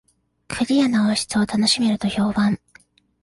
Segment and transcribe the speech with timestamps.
[0.47, 2.57] クリアな音質を楽しめると評判